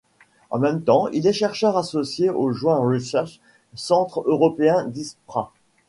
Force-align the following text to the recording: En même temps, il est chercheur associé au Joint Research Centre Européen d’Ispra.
En 0.49 0.57
même 0.57 0.81
temps, 0.81 1.09
il 1.09 1.27
est 1.27 1.31
chercheur 1.31 1.77
associé 1.77 2.31
au 2.31 2.51
Joint 2.51 2.79
Research 2.79 3.39
Centre 3.75 4.23
Européen 4.25 4.85
d’Ispra. 4.85 5.51